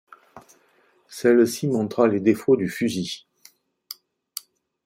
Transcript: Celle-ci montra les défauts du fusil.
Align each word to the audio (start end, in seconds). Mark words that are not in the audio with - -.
Celle-ci 1.09 1.67
montra 1.67 2.07
les 2.07 2.19
défauts 2.19 2.55
du 2.57 2.67
fusil. 2.71 3.27